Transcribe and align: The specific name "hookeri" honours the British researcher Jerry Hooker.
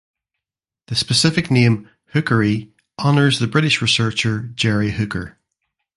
The 0.87 0.95
specific 0.95 1.51
name 1.51 1.87
"hookeri" 2.15 2.71
honours 2.97 3.37
the 3.37 3.45
British 3.45 3.83
researcher 3.83 4.47
Jerry 4.55 4.89
Hooker. 4.93 5.37